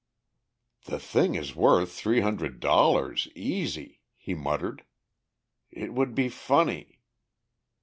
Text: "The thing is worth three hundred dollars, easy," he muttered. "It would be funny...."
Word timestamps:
"The 0.85 0.97
thing 0.99 1.35
is 1.35 1.55
worth 1.55 1.91
three 1.93 2.21
hundred 2.21 2.59
dollars, 2.59 3.27
easy," 3.35 4.01
he 4.17 4.33
muttered. 4.33 4.83
"It 5.69 5.93
would 5.93 6.15
be 6.15 6.27
funny...." 6.27 7.01